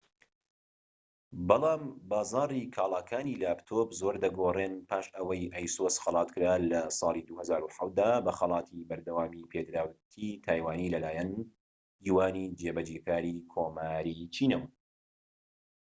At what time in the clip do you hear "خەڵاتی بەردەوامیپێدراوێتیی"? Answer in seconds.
8.39-10.39